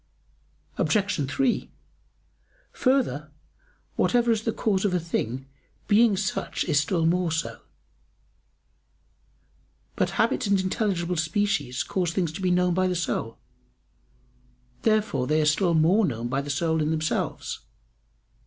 [0.79, 1.27] Obj.
[1.29, 1.71] 3:
[2.73, 3.29] Further,
[3.97, 5.45] "whatever is the cause of a thing
[5.87, 7.61] being such is still more so."
[9.95, 13.37] But habits and intelligible species cause things to be known by the soul.
[14.81, 17.59] Therefore they are still more known by the soul in themselves.